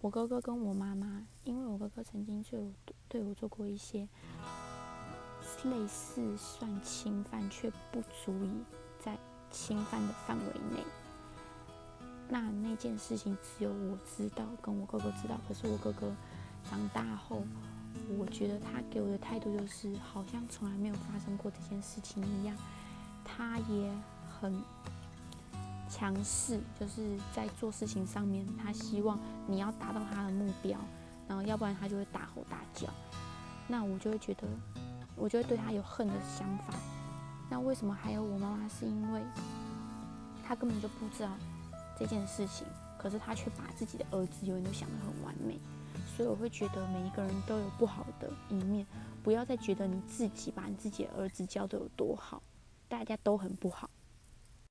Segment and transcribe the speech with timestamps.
[0.00, 2.72] 我哥哥跟我妈妈，因为我哥哥曾经对我
[3.08, 4.08] 对我做过一些
[5.64, 8.50] 类似算侵犯，却不足以
[9.00, 9.18] 在
[9.50, 10.84] 侵犯的范围内。
[12.28, 15.40] 那那件事情只有我知道，跟我哥哥知道。
[15.48, 16.14] 可是我哥哥
[16.70, 17.42] 长大后，
[18.16, 22.56] 我觉得他给我的态度就是好像从来没有发生过这件事情一样。
[23.24, 23.92] 他也
[24.28, 24.62] 很
[25.98, 29.18] 强势，就是在做事情上面，他希望
[29.48, 30.78] 你要达到他的目标，
[31.26, 32.86] 然后要不然他就会大吼大叫。
[33.66, 34.46] 那我就会觉得，
[35.16, 36.74] 我就会对他有恨的想法。
[37.50, 38.68] 那为什么还有我妈妈？
[38.68, 39.20] 是因为
[40.46, 41.30] 他根本就不知道。
[41.98, 42.64] 这件事情，
[42.96, 45.58] 可是他却把自己的儿子永远都想得很完美，
[46.16, 48.86] 所以我会觉得每一个人都有不好的一面，
[49.24, 52.40] 不要再觉得你自己把你自己的儿子教的有多好，
[52.88, 53.90] 大家都很不好。